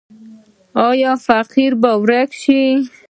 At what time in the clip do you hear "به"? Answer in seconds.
1.81-1.91